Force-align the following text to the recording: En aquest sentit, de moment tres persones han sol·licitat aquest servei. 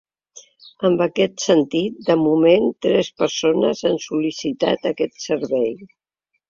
En 0.89 0.95
aquest 1.05 1.43
sentit, 1.49 2.01
de 2.09 2.17
moment 2.23 2.67
tres 2.89 3.13
persones 3.25 3.87
han 3.91 4.03
sol·licitat 4.09 4.93
aquest 4.95 5.27
servei. 5.29 5.75